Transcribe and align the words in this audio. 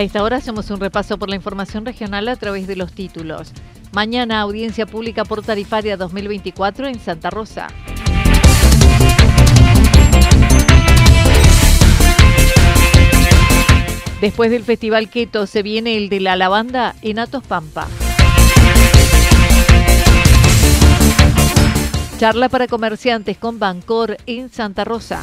A 0.00 0.02
esta 0.02 0.22
hora 0.22 0.38
hacemos 0.38 0.70
un 0.70 0.80
repaso 0.80 1.18
por 1.18 1.28
la 1.28 1.36
información 1.36 1.84
regional 1.84 2.26
a 2.28 2.36
través 2.36 2.66
de 2.66 2.74
los 2.74 2.94
títulos. 2.94 3.52
Mañana 3.92 4.40
audiencia 4.40 4.86
pública 4.86 5.26
por 5.26 5.42
tarifaria 5.42 5.98
2024 5.98 6.86
en 6.86 6.98
Santa 6.98 7.28
Rosa. 7.28 7.66
Después 14.22 14.50
del 14.50 14.64
Festival 14.64 15.10
Queto 15.10 15.46
se 15.46 15.62
viene 15.62 15.98
el 15.98 16.08
de 16.08 16.20
la 16.20 16.34
lavanda 16.34 16.94
en 17.02 17.18
Atos 17.18 17.44
Pampa. 17.44 17.86
Charla 22.18 22.48
para 22.48 22.68
comerciantes 22.68 23.36
con 23.36 23.58
Bancor 23.58 24.16
en 24.24 24.50
Santa 24.50 24.84
Rosa. 24.84 25.22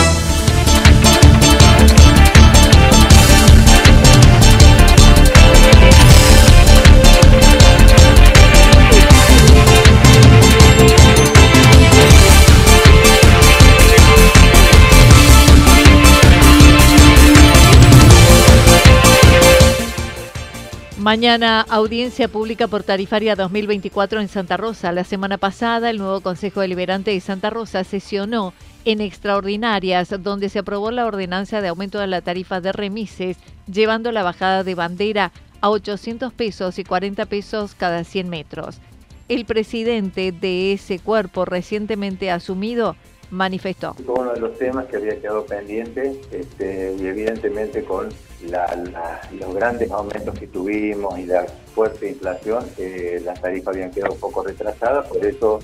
Mañana 21.11 21.65
audiencia 21.67 22.29
pública 22.29 22.69
por 22.69 22.83
tarifaria 22.83 23.35
2024 23.35 24.21
en 24.21 24.29
Santa 24.29 24.55
Rosa. 24.55 24.93
La 24.93 25.03
semana 25.03 25.37
pasada 25.37 25.89
el 25.89 25.97
nuevo 25.97 26.21
Consejo 26.21 26.61
Deliberante 26.61 27.11
de 27.11 27.19
Santa 27.19 27.49
Rosa 27.49 27.83
sesionó 27.83 28.53
en 28.85 29.01
extraordinarias 29.01 30.15
donde 30.23 30.47
se 30.47 30.59
aprobó 30.59 30.89
la 30.89 31.05
ordenanza 31.05 31.59
de 31.59 31.67
aumento 31.67 31.99
de 31.99 32.07
la 32.07 32.21
tarifa 32.21 32.61
de 32.61 32.71
remises, 32.71 33.35
llevando 33.69 34.13
la 34.13 34.23
bajada 34.23 34.63
de 34.63 34.73
bandera 34.73 35.33
a 35.59 35.69
800 35.69 36.31
pesos 36.31 36.79
y 36.79 36.85
40 36.85 37.25
pesos 37.25 37.75
cada 37.75 38.05
100 38.05 38.29
metros. 38.29 38.79
El 39.27 39.43
presidente 39.43 40.31
de 40.31 40.71
ese 40.71 40.97
cuerpo 40.99 41.43
recientemente 41.43 42.31
asumido 42.31 42.95
manifestó. 43.31 43.95
Uno 44.05 44.33
de 44.33 44.39
los 44.39 44.57
temas 44.57 44.85
que 44.85 44.97
había 44.97 45.19
quedado 45.19 45.45
pendiente 45.45 46.21
este, 46.31 46.95
y 46.99 47.07
evidentemente 47.07 47.83
con 47.83 48.09
los 48.43 49.53
grandes 49.55 49.89
aumentos 49.91 50.37
que 50.37 50.47
tuvimos 50.47 51.17
y 51.17 51.25
la 51.25 51.45
fuerte 51.73 52.09
inflación, 52.09 52.65
eh, 52.77 53.21
las 53.23 53.41
tarifas 53.41 53.75
habían 53.75 53.91
quedado 53.91 54.13
un 54.13 54.19
poco 54.19 54.43
retrasadas, 54.43 55.07
por 55.07 55.25
eso 55.25 55.59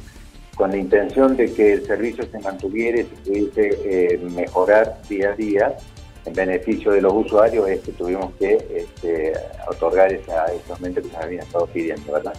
con 0.56 0.72
la 0.72 0.78
intención 0.78 1.38
de 1.38 1.54
que 1.54 1.74
el 1.74 1.86
servicio 1.86 2.26
se 2.32 2.40
mantuviera 2.40 3.00
y 3.00 3.04
se 3.04 3.16
pudiese 3.16 3.70
eh, 3.84 4.18
mejorar 4.18 5.00
día 5.08 5.32
a 5.32 5.36
día 5.36 5.78
en 6.26 6.34
beneficio 6.34 6.92
de 6.92 7.02
los 7.02 7.14
usuarios, 7.14 7.70
es 7.70 7.82
tuvimos 7.96 8.34
que 8.36 8.58
este, 8.76 9.34
otorgar 9.70 10.12
esa, 10.12 10.46
ese 10.46 10.74
aumento 10.74 11.02
que 11.02 11.10
se 11.10 11.18
habían 11.18 11.44
estado 11.44 11.68
pidiendo, 11.68 12.12
¿verdad? 12.12 12.34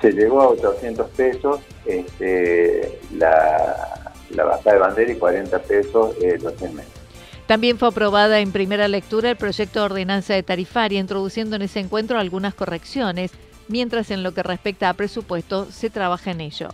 Se 0.00 0.12
llegó 0.12 0.40
a 0.40 0.48
800 0.48 1.10
pesos 1.10 1.60
este, 1.86 2.98
la, 3.16 3.97
la 4.30 4.44
bajada 4.44 4.72
de 4.72 4.78
bandera 4.78 5.12
y 5.12 5.16
40 5.16 5.58
pesos 5.60 6.14
eh, 6.22 6.38
los 6.42 6.54
100 6.54 6.74
metros. 6.74 6.98
También 7.46 7.78
fue 7.78 7.88
aprobada 7.88 8.40
en 8.40 8.52
primera 8.52 8.88
lectura 8.88 9.30
el 9.30 9.36
proyecto 9.36 9.80
de 9.80 9.86
ordenanza 9.86 10.34
de 10.34 10.42
tarifaria, 10.42 11.00
introduciendo 11.00 11.56
en 11.56 11.62
ese 11.62 11.80
encuentro 11.80 12.18
algunas 12.18 12.54
correcciones, 12.54 13.30
mientras 13.68 14.10
en 14.10 14.22
lo 14.22 14.34
que 14.34 14.42
respecta 14.42 14.90
a 14.90 14.94
presupuesto 14.94 15.64
se 15.70 15.88
trabaja 15.88 16.30
en 16.30 16.42
ello. 16.42 16.68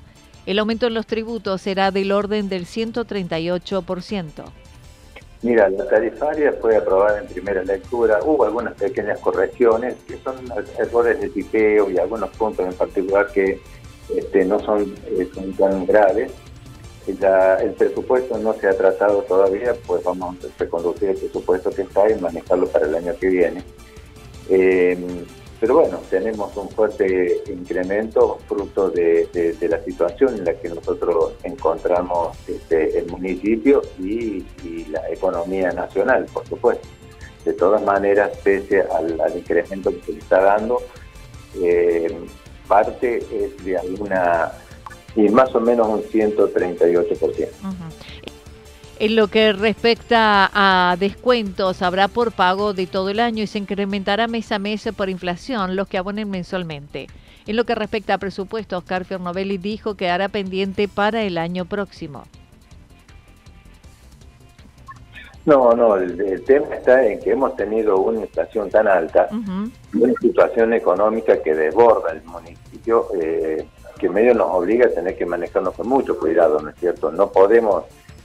El 0.47 0.59
aumento 0.59 0.88
en 0.88 0.94
los 0.94 1.06
tributos 1.06 1.62
será 1.62 1.92
del 1.92 2.10
orden 2.10 2.48
del 2.48 2.66
138%. 2.66 4.44
Mira, 5.42 5.69
la 5.69 5.86
tarifaria 5.86 6.54
fue 6.60 6.76
aprobada 6.76 7.21
en 7.21 7.26
primera 7.28 7.62
lectura. 7.62 8.19
Hubo 8.25 8.44
algunas 8.44 8.75
pequeñas 8.75 9.21
correcciones 9.21 9.94
que 10.09 10.19
son 10.19 10.36
errores 10.78 11.21
de 11.21 11.28
tipeo 11.28 11.88
y 11.88 11.98
algunos 11.98 12.31
puntos 12.31 12.66
en 12.66 12.75
particular 12.75 13.28
que 13.32 13.60
este, 14.16 14.44
no 14.44 14.59
son, 14.59 14.94
eh, 15.06 15.28
son 15.32 15.53
tan 15.53 15.86
graves 15.86 16.32
el 17.06 17.72
presupuesto 17.72 18.38
no 18.38 18.54
se 18.54 18.69
ha 18.69 18.76
tratado 18.76 19.22
todavía, 19.22 19.75
pues 19.87 20.03
vamos 20.04 20.37
a 20.44 20.48
reconducir 20.59 21.10
el 21.10 21.16
presupuesto 21.16 21.70
que 21.70 21.82
está 21.82 22.10
y 22.10 22.19
manejarlo 22.20 22.66
para 22.69 22.87
el 22.87 22.94
año 22.94 23.15
que 23.20 23.28
viene. 23.28 23.62
Eh, 24.48 24.97
pero 25.60 25.76
bueno, 25.76 26.00
tenemos 26.10 26.54
un 26.56 26.69
fuerte 26.69 27.42
incremento 27.47 28.38
fruto 28.47 28.91
de, 28.91 29.56
la 29.62 29.82
situación 29.82 30.34
en 30.34 30.44
la 30.44 30.54
que 30.54 30.69
nosotros 30.69 31.34
encontramos 31.42 32.37
este, 32.47 32.98
el 32.98 33.06
municipio 33.06 33.81
y, 33.98 34.44
la 34.91 35.09
economía 35.10 35.72
nacional, 35.72 36.26
por 36.32 36.47
supuesto. 36.47 36.86
De 37.44 37.54
todas 37.54 37.82
maneras, 37.82 38.31
pese 38.42 38.82
al, 38.82 39.19
incremento 39.36 39.91
que 39.91 40.12
se 40.12 40.19
está 40.19 40.42
dando, 40.42 40.82
eh, 41.62 42.15
parte 42.69 43.19
es 43.19 43.65
de 43.65 43.78
alguna 43.78 44.53
y 45.16 45.28
más 45.28 45.54
o 45.54 45.60
menos 45.60 45.88
un 45.88 46.02
138%. 46.02 47.48
En 49.00 49.16
lo 49.16 49.27
que 49.27 49.53
respecta 49.53 50.50
a 50.54 50.97
descuentos, 50.98 51.83
habrá 51.83 52.06
por 52.09 52.33
pago 52.33 52.74
de 52.74 52.86
todo 52.86 53.10
el 53.10 53.18
año 53.18 53.42
y 53.42 53.47
se 53.47 53.59
incrementará 53.59 54.28
mes 54.28 54.53
a 54.53 54.59
mes 54.59 54.89
por 54.97 55.09
inflación 55.09 55.74
los 55.74 55.89
que 55.89 55.98
abonen 55.98 56.30
mensualmente. 56.30 57.09
En 57.47 57.56
lo 57.56 57.65
que 57.65 57.74
respecta 57.74 58.15
a 58.15 58.18
presupuestos, 58.18 58.78
Oscar 58.78 59.04
Fiernovelli 59.04 59.59
dijo 59.59 59.97
que 59.97 60.09
hará 60.09 60.28
pendiente 60.28 60.89
para 60.89 61.22
el 61.22 61.39
año 61.39 61.65
próximo. 61.65 62.24
No, 65.44 65.72
no, 65.74 65.97
el, 65.97 66.42
tema 66.44 66.74
está 66.74 67.06
en 67.06 67.21
que 67.21 67.33
hemos 67.33 67.54
tenido 67.54 67.98
una 67.98 68.21
inflación 68.21 68.71
tan 68.71 68.89
alta, 68.89 69.28
una 69.30 70.15
situación 70.21 70.72
económica 70.72 71.42
que 71.42 71.54
desborda 71.54 72.12
el 72.12 72.22
municipio. 72.22 73.09
Eh, 73.21 73.66
que 74.04 74.10
medio 74.10 74.34
nos 74.34 74.51
obliga 74.51 74.84
a 74.84 74.91
tener 74.91 75.16
que 75.16 75.24
manejarnos 75.24 75.74
con 75.74 75.89
mucho 75.89 76.18
cuidado, 76.18 76.60
¿no 76.60 76.68
es 76.68 76.77
cierto? 76.77 77.10
No 77.10 77.33
podemos 77.33 77.84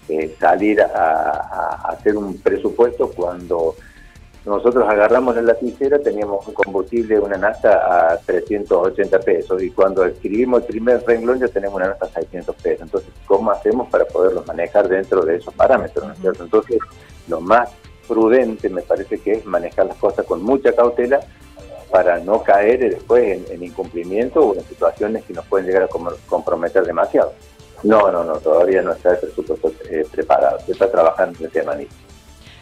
eh, 0.09 0.35
salir 0.37 0.81
a, 0.81 1.85
hacer 1.87 2.17
un 2.17 2.37
presupuesto 2.37 3.09
cuando 3.15 3.75
nosotros 4.45 4.83
agarramos 4.89 5.37
la 5.37 5.41
lapicera, 5.41 5.97
teníamos 5.99 6.45
un 6.45 6.53
combustible, 6.53 7.17
una 7.17 7.37
nafta 7.37 8.11
a 8.11 8.17
380 8.17 9.19
pesos 9.21 9.63
y 9.63 9.71
cuando 9.71 10.03
escribimos 10.03 10.63
el 10.63 10.67
primer 10.67 11.01
renglón 11.07 11.39
ya 11.39 11.47
tenemos 11.47 11.77
una 11.77 11.87
nafta 11.87 12.07
a 12.07 12.09
600 12.09 12.55
pesos. 12.57 12.81
Entonces, 12.81 13.13
¿cómo 13.25 13.49
hacemos 13.49 13.87
para 13.87 14.03
poderlos 14.03 14.45
manejar 14.47 14.89
dentro 14.89 15.21
de 15.21 15.37
esos 15.37 15.53
parámetros? 15.53 16.05
Entonces, 16.21 16.77
lo 17.29 17.39
más 17.39 17.69
prudente 18.05 18.67
me 18.67 18.81
parece 18.81 19.17
que 19.19 19.31
es 19.31 19.45
manejar 19.45 19.85
las 19.85 19.95
cosas 19.95 20.25
con 20.25 20.43
mucha 20.43 20.73
cautela 20.73 21.21
para 21.91 22.19
no 22.19 22.43
caer 22.43 22.79
después 22.79 23.49
en, 23.49 23.63
incumplimiento 23.63 24.41
o 24.41 24.55
en 24.55 24.63
situaciones 24.65 25.23
que 25.25 25.33
nos 25.33 25.45
pueden 25.45 25.67
llegar 25.67 25.83
a 25.83 25.87
comprometer 26.27 26.85
demasiado. 26.85 27.33
No, 27.83 28.11
no, 28.11 28.23
no, 28.23 28.33
todavía 28.37 28.81
no 28.81 28.91
está 28.91 29.11
el 29.11 29.19
presupuesto 29.19 29.71
eh, 29.89 30.05
preparado, 30.11 30.59
se 30.65 30.73
está 30.73 30.91
trabajando 30.91 31.39
en 31.39 31.45
el 31.45 31.51
tema. 31.51 31.73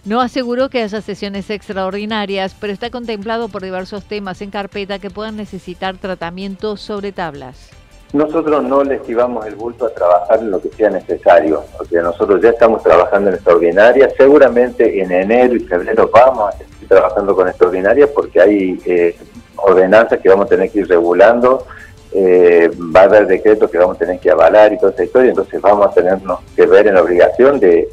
No 0.06 0.22
aseguró 0.22 0.70
que 0.70 0.84
haya 0.84 1.02
sesiones 1.02 1.50
extraordinarias, 1.50 2.56
pero 2.60 2.72
está 2.72 2.90
contemplado 2.90 3.50
por 3.50 3.64
diversos 3.64 4.06
temas 4.06 4.42
en 4.42 4.52
carpeta 4.52 5.00
que 5.00 5.10
puedan 5.10 5.36
necesitar 5.36 5.98
tratamiento 5.98 6.78
sobre 6.78 7.12
tablas. 7.12 7.72
Nosotros 8.14 8.64
no 8.64 8.84
le 8.86 8.96
esquivamos 8.96 9.46
el 9.46 9.56
bulto 9.56 9.86
a 9.86 9.90
trabajar 9.90 10.40
en 10.40 10.52
lo 10.52 10.62
que 10.62 10.70
sea 10.70 10.90
necesario, 10.90 11.66
porque 11.78 11.98
nosotros 11.98 12.42
ya 12.42 12.52
estamos 12.52 12.82
trabajando 12.82 13.30
en 13.30 13.36
extraordinaria, 13.36 14.10
seguramente 14.16 15.02
en 15.02 15.12
enero 15.12 15.56
y 15.56 15.60
febrero 15.60 16.10
vamos 16.14 16.54
a 16.54 16.58
trabajando 16.88 17.36
con 17.36 17.48
extraordinaria 17.48 18.08
porque 18.14 18.40
hay 18.40 18.80
eh, 18.86 19.16
ordenanzas 19.58 20.20
que 20.20 20.30
vamos 20.30 20.46
a 20.46 20.50
tener 20.50 20.70
que 20.70 20.80
ir 20.80 20.88
regulando, 20.88 21.66
eh, 22.14 22.70
va 22.96 23.02
a 23.02 23.04
haber 23.04 23.28
decretos 23.28 23.70
que 23.70 23.78
vamos 23.78 23.98
a 23.98 24.00
tener 24.00 24.20
que 24.20 24.32
avalar 24.32 24.74
y 24.74 24.78
toda 24.78 24.92
esa 24.92 25.04
historia, 25.04 25.30
entonces 25.30 25.62
vamos 25.62 25.88
a 25.88 25.92
tenernos 25.92 26.40
que 26.56 26.66
ver 26.66 26.88
en 26.88 26.96
la 26.96 27.02
obligación 27.02 27.60
de, 27.60 27.90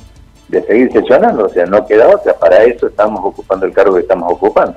de 0.48 0.62
seguir 0.62 0.92
sesionando, 0.92 1.46
o 1.46 1.48
sea, 1.48 1.66
no 1.66 1.86
queda 1.86 2.08
otra, 2.08 2.34
para 2.34 2.62
eso 2.64 2.86
estamos 2.86 3.20
ocupando 3.24 3.66
el 3.66 3.72
cargo 3.72 3.94
que 3.94 4.02
estamos 4.02 4.32
ocupando. 4.32 4.76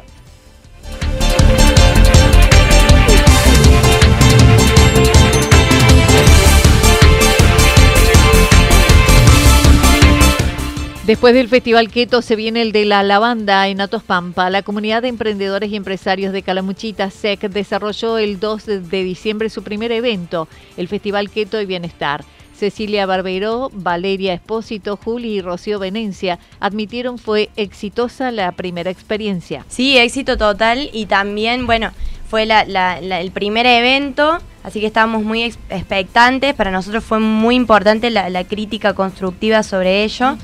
Después 11.08 11.34
del 11.34 11.48
Festival 11.48 11.90
Keto 11.90 12.22
se 12.22 12.36
viene 12.36 12.62
el 12.62 12.74
de 12.74 12.84
la 12.84 13.02
lavanda 13.02 13.66
en 13.70 13.80
Atos 13.80 14.04
Pampa. 14.04 14.50
La 14.50 14.62
comunidad 14.62 15.02
de 15.02 15.08
emprendedores 15.08 15.72
y 15.72 15.78
empresarios 15.78 16.34
de 16.34 16.42
Calamuchita 16.42 17.10
SEC 17.10 17.50
desarrolló 17.50 18.18
el 18.18 18.42
2 18.42 18.66
de 18.66 19.04
diciembre 19.06 19.50
su 19.50 19.64
primer 19.64 19.94
evento, 19.94 20.50
el 20.76 20.90
Festival 20.90 21.30
Keto 21.30 21.62
y 21.62 21.66
Bienestar. 21.66 22.26
Cecilia 22.54 23.06
Barbeiró, 23.06 23.70
Valeria 23.72 24.34
Espósito, 24.34 25.00
Juli 25.02 25.36
y 25.36 25.42
Rocío 25.42 25.80
Venencia 25.80 26.40
admitieron 26.60 27.20
fue 27.20 27.52
exitosa 27.56 28.30
la 28.32 28.52
primera 28.52 28.92
experiencia. 28.92 29.64
Sí, 29.70 29.98
éxito 29.98 30.38
total 30.38 30.90
y 30.92 31.06
también, 31.06 31.68
bueno, 31.68 31.92
fue 32.30 32.44
el 32.44 33.32
primer 33.32 33.66
evento, 33.66 34.40
así 34.62 34.82
que 34.82 34.88
estábamos 34.88 35.24
muy 35.24 35.44
expectantes. 35.44 36.54
Para 36.54 36.72
nosotros 36.72 37.02
fue 37.02 37.20
muy 37.20 37.56
importante 37.56 38.10
la, 38.10 38.44
crítica 38.44 38.94
constructiva 38.94 39.64
sobre 39.64 40.04
ello. 40.04 40.36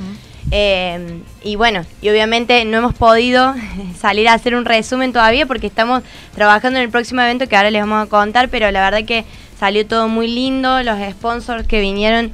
Eh, 0.56 1.24
y 1.44 1.56
bueno, 1.56 1.84
y 2.00 2.10
obviamente 2.10 2.64
no 2.64 2.78
hemos 2.78 2.94
podido 2.94 3.56
salir 3.98 4.30
a 4.30 4.34
hacer 4.34 4.54
un 4.54 4.66
resumen 4.66 5.12
todavía 5.12 5.48
porque 5.48 5.66
estamos 5.66 6.04
trabajando 6.36 6.78
en 6.78 6.86
el 6.86 6.92
próximo 6.92 7.22
evento 7.22 7.48
que 7.48 7.56
ahora 7.56 7.72
les 7.72 7.82
vamos 7.82 8.06
a 8.06 8.08
contar, 8.08 8.50
pero 8.50 8.70
la 8.70 8.82
verdad 8.82 9.04
que 9.04 9.26
salió 9.60 9.88
todo 9.88 10.08
muy 10.08 10.28
lindo, 10.28 10.84
los 10.84 11.00
sponsors 11.10 11.66
que 11.66 11.82
vinieron, 11.82 12.32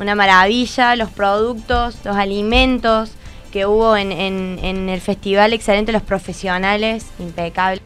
una 0.00 0.16
maravilla, 0.16 0.96
los 0.96 1.10
productos, 1.10 1.96
los 2.04 2.16
alimentos 2.16 3.12
que 3.52 3.66
hubo 3.66 3.96
en, 3.96 4.10
en 4.10 4.88
el 4.88 5.00
festival, 5.00 5.52
excelente, 5.52 5.92
los 5.92 6.02
profesionales, 6.02 7.06
impecables. 7.20 7.84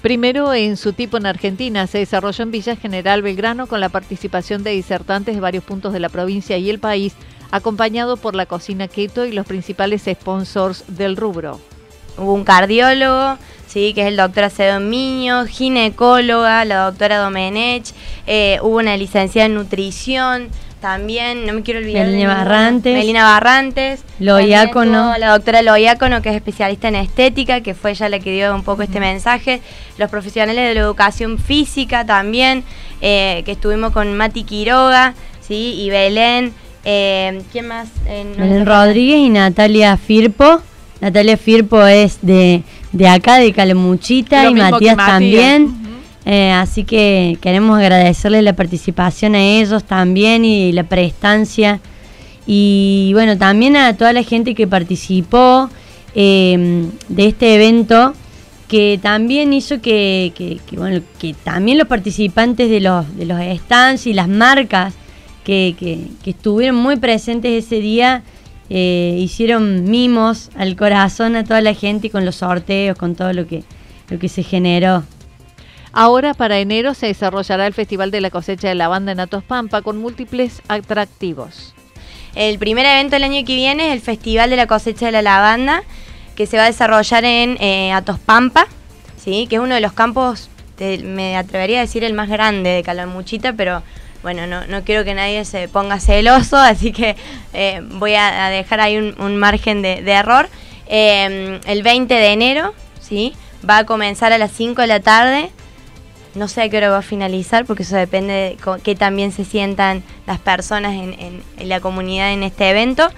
Primero 0.00 0.54
en 0.54 0.78
su 0.78 0.94
tipo 0.94 1.18
en 1.18 1.26
Argentina, 1.26 1.86
se 1.86 1.98
desarrolló 1.98 2.44
en 2.44 2.50
Villa 2.50 2.76
General 2.76 3.20
Belgrano 3.20 3.66
con 3.66 3.80
la 3.80 3.90
participación 3.90 4.62
de 4.62 4.70
disertantes 4.70 5.34
de 5.34 5.40
varios 5.42 5.64
puntos 5.64 5.92
de 5.92 6.00
la 6.00 6.08
provincia 6.08 6.56
y 6.56 6.70
el 6.70 6.78
país 6.78 7.14
acompañado 7.50 8.16
por 8.16 8.34
la 8.34 8.46
cocina 8.46 8.88
keto 8.88 9.24
y 9.24 9.32
los 9.32 9.46
principales 9.46 10.02
sponsors 10.10 10.84
del 10.88 11.16
rubro. 11.16 11.60
Hubo 12.16 12.34
un 12.34 12.44
cardiólogo, 12.44 13.38
sí, 13.66 13.94
que 13.94 14.02
es 14.02 14.08
el 14.08 14.16
doctor 14.16 14.44
Acedo 14.44 14.80
Miño, 14.80 15.46
ginecóloga, 15.46 16.64
la 16.64 16.86
doctora 16.86 17.18
Domenech, 17.18 17.92
eh, 18.26 18.58
hubo 18.62 18.78
una 18.78 18.96
licenciada 18.96 19.46
en 19.46 19.54
nutrición, 19.54 20.50
también, 20.80 21.44
no 21.44 21.52
me 21.52 21.62
quiero 21.62 21.80
olvidar. 21.80 22.06
Melina 22.06 22.34
Barrantes. 22.34 22.96
Melina 22.96 23.24
Barrantes. 23.24 24.04
Loiácono. 24.20 25.16
La 25.18 25.30
doctora 25.30 25.62
Loiácono, 25.62 26.22
que 26.22 26.30
es 26.30 26.36
especialista 26.36 26.88
en 26.88 26.94
estética, 26.94 27.62
que 27.62 27.74
fue 27.74 27.90
ella 27.90 28.08
la 28.08 28.20
que 28.20 28.32
dio 28.32 28.54
un 28.54 28.62
poco 28.62 28.82
este 28.82 29.00
mensaje. 29.00 29.60
Los 29.96 30.08
profesionales 30.10 30.68
de 30.68 30.74
la 30.74 30.80
educación 30.80 31.38
física 31.38 32.06
también, 32.06 32.62
eh, 33.00 33.42
que 33.44 33.52
estuvimos 33.52 33.92
con 33.92 34.16
Mati 34.16 34.44
Quiroga, 34.44 35.14
¿sí? 35.40 35.74
y 35.78 35.90
Belén. 35.90 36.54
Eh, 36.90 37.42
¿Quién 37.52 37.68
más? 37.68 37.90
Eh, 38.06 38.64
Rodríguez 38.64 39.18
y 39.18 39.28
Natalia 39.28 39.98
Firpo. 39.98 40.62
Natalia 41.02 41.36
Firpo 41.36 41.86
es 41.86 42.18
de, 42.22 42.62
de 42.92 43.08
acá, 43.08 43.36
de 43.36 43.52
Calamuchita, 43.52 44.48
y 44.48 44.54
Matías, 44.54 44.96
también. 44.96 45.76
Eh, 46.24 46.50
así 46.50 46.84
que 46.84 47.36
queremos 47.42 47.78
agradecerle 47.78 48.40
la 48.40 48.54
participación 48.54 49.34
a 49.34 49.38
ellos 49.38 49.84
también 49.84 50.46
y 50.46 50.72
la 50.72 50.84
prestancia. 50.84 51.80
Y 52.46 53.10
bueno, 53.12 53.36
también 53.36 53.76
a 53.76 53.94
toda 53.94 54.14
la 54.14 54.22
gente 54.22 54.54
que 54.54 54.66
participó 54.66 55.68
em, 56.14 56.90
de 57.10 57.26
este 57.26 57.56
evento, 57.56 58.14
que 58.66 58.98
también 59.02 59.52
hizo 59.52 59.82
que, 59.82 60.32
que, 60.34 60.58
bueno, 60.74 61.02
que 61.18 61.34
también 61.44 61.76
los 61.76 61.86
participantes 61.86 62.70
de 62.70 62.80
los, 62.80 63.14
de 63.14 63.26
los 63.26 63.38
stands 63.58 64.06
y 64.06 64.14
las 64.14 64.28
marcas 64.28 64.94
que, 65.48 66.08
estuvieron 66.26 66.76
muy 66.76 66.96
presentes 66.96 67.64
ese 67.64 67.80
día, 67.80 68.22
eh, 68.68 69.16
hicieron 69.18 69.90
mimos 69.90 70.50
al 70.54 70.76
corazón 70.76 71.36
a 71.36 71.44
toda 71.44 71.62
la 71.62 71.72
gente 71.72 72.10
con 72.10 72.26
los 72.26 72.36
sorteos, 72.36 72.98
con 72.98 73.14
todo 73.14 73.32
lo 73.32 73.46
que, 73.46 73.64
lo 74.10 74.18
que 74.18 74.28
se 74.28 74.42
generó. 74.42 75.04
Ahora 75.92 76.34
para 76.34 76.58
enero 76.58 76.92
se 76.92 77.06
desarrollará 77.06 77.66
el 77.66 77.72
Festival 77.72 78.10
de 78.10 78.20
la 78.20 78.30
Cosecha 78.30 78.68
de 78.68 78.74
la 78.74 78.88
Banda 78.88 79.12
en 79.12 79.20
Atos 79.20 79.42
Pampa 79.42 79.80
con 79.80 79.96
múltiples 79.96 80.60
atractivos. 80.68 81.74
El 82.34 82.58
primer 82.58 82.84
evento 82.84 83.16
del 83.16 83.24
año 83.24 83.44
que 83.46 83.56
viene 83.56 83.88
es 83.88 83.94
el 83.94 84.00
Festival 84.00 84.50
de 84.50 84.56
la 84.56 84.66
Cosecha 84.66 85.06
de 85.06 85.12
la 85.12 85.22
Lavanda, 85.22 85.82
que 86.36 86.46
se 86.46 86.58
va 86.58 86.64
a 86.64 86.66
desarrollar 86.66 87.24
en 87.24 87.56
eh, 87.58 87.90
Atos 87.92 88.18
Pampa, 88.18 88.66
¿sí? 89.16 89.46
que 89.48 89.56
es 89.56 89.62
uno 89.62 89.74
de 89.74 89.80
los 89.80 89.94
campos, 89.94 90.50
me 90.78 91.38
atrevería 91.38 91.78
a 91.78 91.80
decir 91.80 92.04
el 92.04 92.12
más 92.12 92.28
grande 92.28 92.68
de 92.68 92.82
Calamuchita, 92.82 93.54
pero 93.54 93.82
bueno, 94.22 94.46
no, 94.46 94.66
no 94.66 94.82
quiero 94.82 95.04
que 95.04 95.14
nadie 95.14 95.44
se 95.44 95.68
ponga 95.68 96.00
celoso, 96.00 96.56
así 96.56 96.92
que 96.92 97.16
eh, 97.52 97.80
voy 97.82 98.14
a, 98.14 98.48
dejar 98.50 98.80
ahí 98.80 98.96
un, 98.96 99.36
margen 99.36 99.82
de, 99.82 99.98
error. 100.10 100.48
Em, 100.86 101.60
el 101.66 101.82
20 101.82 102.12
de 102.14 102.32
enero, 102.32 102.74
¿sí? 103.00 103.34
Va 103.68 103.78
a 103.78 103.84
comenzar 103.84 104.32
a 104.32 104.38
las 104.38 104.52
5 104.52 104.80
de 104.80 104.86
la 104.86 105.00
tarde. 105.00 105.50
No 106.34 106.48
sé 106.48 106.62
a 106.62 106.68
qué 106.68 106.78
hora 106.78 106.90
va 106.90 106.98
a 106.98 107.02
finalizar, 107.02 107.64
porque 107.64 107.82
eso 107.82 107.96
depende 107.96 108.32
de 108.32 108.56
qué 108.82 108.94
también 108.94 109.32
se 109.32 109.44
sientan 109.44 110.02
las 110.26 110.38
personas 110.38 110.92
en, 110.92 111.42
la 111.58 111.80
comunidad 111.80 112.32
en 112.32 112.42
este 112.42 112.70
evento. 112.70 113.08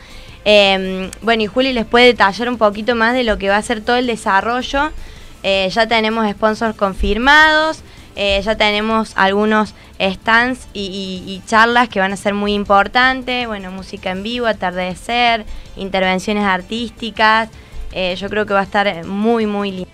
Em, 0.44 1.10
bueno, 1.20 1.42
y 1.42 1.46
Juli 1.46 1.72
les 1.72 1.84
puede 1.84 2.06
detallar 2.06 2.48
un 2.48 2.56
poquito 2.56 2.94
más 2.94 3.12
de 3.12 3.24
lo 3.24 3.36
que 3.36 3.50
va 3.50 3.56
a 3.56 3.62
ser 3.62 3.82
todo 3.82 3.96
el 3.96 4.06
desarrollo. 4.06 4.90
Eh, 5.42 5.68
ya 5.72 5.86
tenemos 5.86 6.30
sponsors 6.30 6.76
confirmados. 6.76 7.82
Eh, 8.16 8.40
ya 8.44 8.56
tenemos 8.56 9.12
algunos 9.16 9.74
stands 10.00 10.68
y, 10.72 11.40
charlas 11.46 11.88
que 11.88 12.00
van 12.00 12.12
a 12.12 12.16
ser 12.16 12.34
muy 12.34 12.54
importantes. 12.54 13.46
Bueno, 13.46 13.70
música 13.70 14.10
en 14.10 14.22
vivo, 14.22 14.46
atardecer, 14.46 15.44
intervenciones 15.76 16.44
artísticas. 16.44 17.48
Eh, 17.92 18.14
yo 18.16 18.28
creo 18.28 18.46
que 18.46 18.54
va 18.54 18.60
a 18.60 18.64
estar 18.64 19.04
muy, 19.06 19.46
muy 19.46 19.70
lindo. 19.72 19.90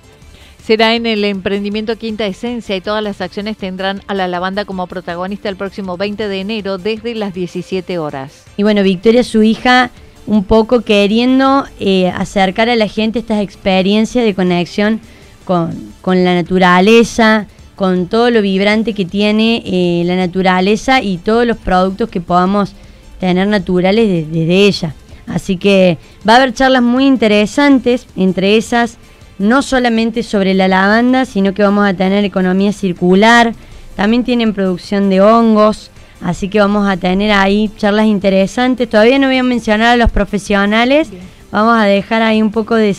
Será 0.67 0.97
en 0.97 1.07
el 1.07 1.25
emprendimiento 1.25 1.97
Quinta 1.97 2.27
Esencia 2.27 2.75
y 2.75 2.81
todas 2.81 3.01
las 3.01 3.21
acciones 3.21 3.57
tendrán 3.57 4.03
a 4.09 4.15
la 4.15 4.27
lavanda 4.27 4.65
como 4.65 4.89
protagonista 4.89 5.49
el 5.49 5.55
próximo 5.55 5.97
20 5.97 6.27
de 6.27 6.41
enero 6.41 6.77
desde 6.77 7.15
las 7.15 7.33
17 7.35 7.99
horas. 7.99 8.43
Y 8.57 8.65
bueno, 8.65 8.83
Victoria, 8.83 9.23
su 9.23 9.45
hija, 9.45 9.93
un 10.27 10.43
poco 10.43 10.81
queriendo 10.81 11.67
eh, 11.79 12.09
acercar 12.09 12.69
a 12.69 12.75
la 12.75 12.89
gente 12.89 13.21
estas 13.21 13.43
experiencias 13.43 14.25
de 14.25 14.35
conexión 14.35 15.01
con, 15.45 15.95
con 16.01 16.25
la 16.25 16.35
naturaleza, 16.35 17.47
con 17.77 18.09
todo 18.09 18.31
lo 18.31 18.43
vibrante 18.43 18.95
que 18.95 19.05
tiene 19.05 19.63
eh, 19.65 20.03
la 20.05 20.17
naturaleza 20.17 21.03
y 21.03 21.19
todos 21.19 21.47
los 21.47 21.59
productos 21.59 22.09
que 22.09 22.21
podamos 22.21 22.73
tener 23.21 23.47
naturales 23.47 24.09
desde 24.09 24.67
ella. 24.67 24.95
Así 25.27 25.57
que 25.57 25.99
va 26.29 26.35
a 26.35 26.37
haber 26.37 26.55
charlas 26.55 26.83
muy 26.83 27.07
interesantes, 27.07 28.07
entre 28.17 28.57
esas 28.57 28.99
no 29.39 29.63
solamente 29.63 30.23
sobre 30.23 30.55
la 30.55 30.69
lavanda, 30.69 31.25
sino 31.25 31.53
que 31.53 31.63
vamos 31.63 31.87
a 31.87 31.95
tener 31.95 32.25
economía 32.25 32.73
circular, 32.73 33.55
también 33.95 34.25
tienen 34.25 34.55
producción 34.55 35.11
de 35.11 35.21
hongos, 35.21 35.91
así 36.21 36.49
que 36.49 36.61
vamos 36.61 36.89
a 36.89 36.97
tener 36.97 37.33
ahí 37.33 37.71
charlas 37.77 38.07
interesantes. 38.07 38.89
Todavía 38.89 39.19
no 39.19 39.27
voy 39.27 39.39
a 39.39 39.43
mencionar 39.43 39.89
a 39.89 39.97
los 39.97 40.11
profesionales, 40.11 41.09
vamos 41.51 41.77
a 41.77 41.85
dejar 41.85 42.23
ahí 42.23 42.41
un 42.41 42.51
poco 42.51 42.75
de, 42.75 42.95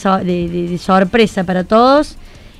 sorpresa 0.80 1.44
para 1.44 1.64
todos. 1.64 2.18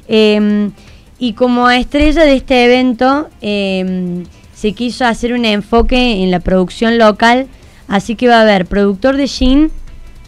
Em, 0.08 0.72
y 1.20 1.34
como 1.34 1.70
estrella 1.70 2.24
de 2.24 2.36
este 2.36 2.66
evento 2.66 3.30
em, 3.42 4.26
se 4.54 4.74
quiso 4.74 5.06
hacer 5.06 5.34
un 5.34 5.46
enfoque 5.46 6.24
en 6.24 6.32
la 6.32 6.40
producción 6.40 6.98
local, 6.98 7.48
así 7.88 8.16
que 8.16 8.28
va 8.28 8.40
a 8.40 8.42
haber 8.42 8.66
productor 8.66 9.18
de 9.18 9.28
gin, 9.28 9.72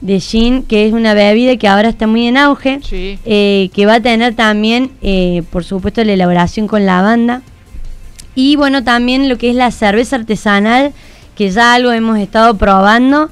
de 0.01 0.19
gin, 0.19 0.63
que 0.63 0.87
es 0.87 0.93
una 0.93 1.13
bebida 1.13 1.57
que 1.57 1.67
ahora 1.67 1.89
está 1.89 2.07
muy 2.07 2.27
en 2.27 2.37
auge, 2.37 2.79
eh, 2.91 3.69
que 3.73 3.85
va 3.85 3.95
a 3.95 3.99
tener 4.01 4.35
también, 4.35 4.91
eh, 5.01 5.43
por 5.51 5.63
supuesto, 5.63 6.03
la 6.03 6.13
elaboración 6.13 6.67
con 6.67 6.85
lavanda. 6.85 7.41
Y 8.35 8.55
bueno, 8.55 8.83
también 8.83 9.27
lo 9.27 9.37
que 9.37 9.49
es 9.49 9.55
la 9.55 9.71
cerveza 9.71 10.15
artesanal, 10.15 10.93
que 11.35 11.51
ya 11.51 11.73
algo 11.73 11.91
hemos 11.91 12.17
estado 12.19 12.57
probando. 12.57 13.29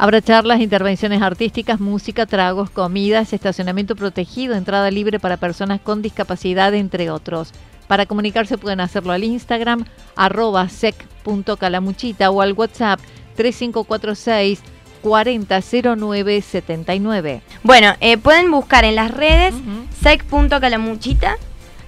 Habrá 0.00 0.22
charlas, 0.22 0.60
intervenciones 0.60 1.22
artísticas, 1.22 1.80
música, 1.80 2.24
tragos, 2.24 2.70
comidas, 2.70 3.32
estacionamiento 3.32 3.96
protegido, 3.96 4.54
entrada 4.54 4.92
libre 4.92 5.18
para 5.18 5.38
personas 5.38 5.80
con 5.80 6.02
discapacidad, 6.02 6.72
entre 6.74 7.10
otros. 7.10 7.50
Para 7.88 8.06
comunicarse 8.06 8.58
pueden 8.58 8.78
hacerlo 8.80 9.12
al 9.12 9.24
Instagram, 9.24 9.86
arroba 10.14 10.68
sec.calamuchita 10.68 12.30
o 12.30 12.42
al 12.42 12.52
WhatsApp 12.52 13.00
3546 13.34 14.60
400979. 15.02 17.42
Bueno, 17.64 17.94
eh, 18.00 18.18
pueden 18.18 18.52
buscar 18.52 18.84
en 18.84 18.94
las 18.94 19.10
redes 19.10 19.52
sec.calamuchita. 20.00 21.38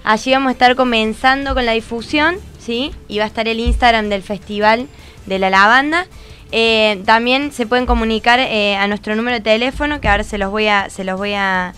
Allí 0.03 0.33
vamos 0.33 0.49
a 0.49 0.53
estar 0.53 0.75
comenzando 0.75 1.53
con 1.53 1.65
la 1.65 1.71
difusión, 1.73 2.35
¿sí? 2.59 2.91
Y 3.07 3.19
va 3.19 3.23
a 3.23 3.27
estar 3.27 3.47
el 3.47 3.61
Instagram 3.61 4.09
del 4.09 4.21
Festival 4.21 4.89
de 5.27 5.39
la 5.39 5.49
Lavanda. 5.49 6.07
Eh, 6.51 7.01
también 7.05 7.51
se 7.51 7.65
pueden 7.65 7.85
comunicar 7.85 8.39
eh, 8.39 8.75
a 8.75 8.87
nuestro 8.87 9.15
número 9.15 9.37
de 9.37 9.41
teléfono, 9.41 10.01
que 10.01 10.09
ahora 10.09 10.23
se 10.23 10.37
los 10.37 10.51
voy 10.51 10.67
a, 10.67 10.89
se 10.89 11.03
los 11.03 11.17
voy 11.17 11.33
a, 11.33 11.73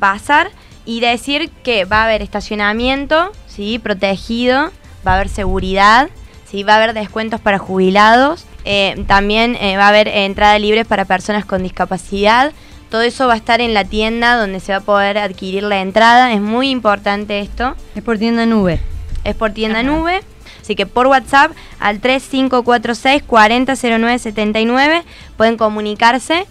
pasar, 0.00 0.50
y 0.84 1.00
decir 1.00 1.50
que 1.62 1.84
va 1.84 2.02
a 2.02 2.04
haber 2.04 2.20
estacionamiento, 2.20 3.30
¿sí? 3.46 3.78
Protegido, 3.78 4.72
va 5.06 5.12
a 5.12 5.14
haber 5.14 5.28
seguridad, 5.28 6.08
¿sí? 6.50 6.64
Va 6.64 6.74
a 6.74 6.76
haber 6.76 6.94
descuentos 6.94 7.40
para 7.40 7.58
jubilados 7.58 8.44
eh, 8.64 9.04
también 9.06 9.54
va 9.54 9.84
a 9.86 9.88
haber 9.88 10.08
entrada 10.08 10.58
libre 10.58 10.84
para 10.84 11.06
personas 11.06 11.46
con 11.46 11.62
discapacidad. 11.62 12.52
Todo 12.90 13.02
eso 13.02 13.26
va 13.26 13.34
a 13.34 13.36
estar 13.36 13.60
en 13.60 13.72
la 13.72 13.84
tienda 13.84 14.36
donde 14.36 14.60
se 14.60 14.72
va 14.72 14.78
a 14.78 14.82
poder 14.82 15.18
adquirir 15.18 15.62
la 15.62 15.80
entrada. 15.80 16.32
Es 16.32 16.40
muy 16.40 16.70
importante 16.70 17.40
esto. 17.40 17.74
Es 17.94 18.02
por 18.02 18.18
tienda 18.18 18.46
nube. 18.46 18.80
Es 19.24 19.34
por 19.34 19.52
tienda 19.52 19.82
nube. 19.82 20.22
Así 20.68 20.76
que 20.76 20.84
por 20.84 21.06
WhatsApp 21.06 21.52
al 21.80 21.98
3546 21.98 23.22
400979 23.22 25.02
pueden 25.38 25.56
comunicarse 25.56 26.46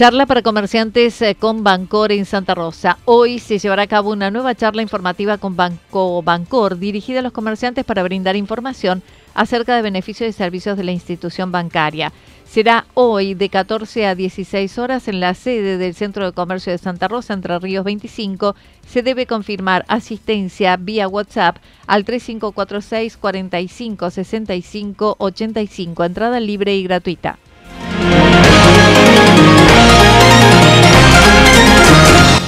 Charla 0.00 0.24
para 0.24 0.40
comerciantes 0.40 1.20
eh, 1.20 1.36
con 1.38 1.62
Bancor 1.62 2.12
en 2.12 2.24
Santa 2.24 2.54
Rosa. 2.54 2.96
Hoy 3.04 3.38
se 3.38 3.58
llevará 3.58 3.82
a 3.82 3.86
cabo 3.86 4.12
una 4.12 4.30
nueva 4.30 4.54
charla 4.54 4.80
informativa 4.80 5.36
con 5.36 5.56
Banco 5.56 6.22
Bancor 6.22 6.78
dirigida 6.78 7.18
a 7.18 7.22
los 7.22 7.32
comerciantes 7.32 7.84
para 7.84 8.02
brindar 8.02 8.34
información 8.34 9.02
acerca 9.34 9.76
de 9.76 9.82
beneficios 9.82 10.30
y 10.30 10.32
servicios 10.32 10.78
de 10.78 10.84
la 10.84 10.92
institución 10.92 11.52
bancaria. 11.52 12.14
Será 12.50 12.84
hoy 12.94 13.34
de 13.34 13.48
14 13.48 14.08
a 14.08 14.16
16 14.16 14.76
horas 14.78 15.06
en 15.06 15.20
la 15.20 15.34
sede 15.34 15.78
del 15.78 15.94
Centro 15.94 16.26
de 16.26 16.32
Comercio 16.32 16.72
de 16.72 16.78
Santa 16.78 17.06
Rosa, 17.06 17.32
Entre 17.32 17.56
Ríos 17.60 17.84
25. 17.84 18.56
Se 18.88 19.04
debe 19.04 19.26
confirmar 19.26 19.84
asistencia 19.86 20.76
vía 20.76 21.06
WhatsApp 21.06 21.58
al 21.86 22.04
3546 22.04 23.18
45 23.18 24.10
65 24.10 25.14
85. 25.18 26.02
Entrada 26.02 26.40
libre 26.40 26.74
y 26.74 26.82
gratuita. 26.82 27.38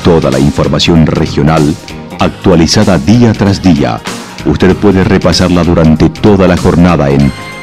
Toda 0.03 0.33
la 0.33 0.41
información 0.41 1.07
regional 1.07 1.63
actualizada 2.19 2.99
día 2.99 3.33
tras 3.35 3.63
día. 3.63 4.01
Usted 4.47 4.75
puede 4.75 5.05
repasarla 5.05 5.63
durante 5.63 6.11
toda 6.11 6.49
la 6.49 6.57
jornada 6.57 7.09
en 7.09 7.31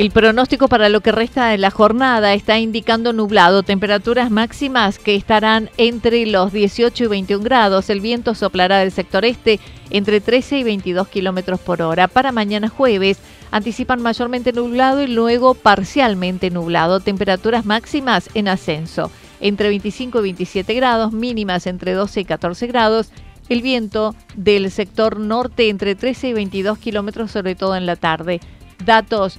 El 0.00 0.10
pronóstico 0.10 0.68
para 0.68 0.88
lo 0.88 1.02
que 1.02 1.12
resta 1.12 1.48
de 1.48 1.58
la 1.58 1.70
jornada 1.70 2.32
está 2.32 2.58
indicando 2.58 3.12
nublado, 3.12 3.62
temperaturas 3.62 4.30
máximas 4.30 4.98
que 4.98 5.14
estarán 5.14 5.68
entre 5.76 6.24
los 6.24 6.54
18 6.54 7.04
y 7.04 7.06
21 7.06 7.44
grados. 7.44 7.90
El 7.90 8.00
viento 8.00 8.34
soplará 8.34 8.78
del 8.78 8.92
sector 8.92 9.26
este 9.26 9.60
entre 9.90 10.22
13 10.22 10.60
y 10.60 10.64
22 10.64 11.06
kilómetros 11.08 11.60
por 11.60 11.82
hora. 11.82 12.08
Para 12.08 12.32
mañana 12.32 12.70
jueves 12.70 13.18
anticipan 13.50 14.00
mayormente 14.00 14.54
nublado 14.54 15.02
y 15.02 15.06
luego 15.06 15.52
parcialmente 15.52 16.48
nublado. 16.48 17.00
Temperaturas 17.00 17.66
máximas 17.66 18.30
en 18.32 18.48
ascenso 18.48 19.10
entre 19.38 19.68
25 19.68 20.20
y 20.20 20.22
27 20.22 20.72
grados, 20.72 21.12
mínimas 21.12 21.66
entre 21.66 21.92
12 21.92 22.22
y 22.22 22.24
14 22.24 22.66
grados. 22.68 23.10
El 23.50 23.60
viento 23.60 24.14
del 24.34 24.70
sector 24.70 25.20
norte 25.20 25.68
entre 25.68 25.94
13 25.94 26.28
y 26.28 26.32
22 26.32 26.78
kilómetros, 26.78 27.30
sobre 27.30 27.54
todo 27.54 27.76
en 27.76 27.84
la 27.84 27.96
tarde. 27.96 28.40
Datos 28.82 29.38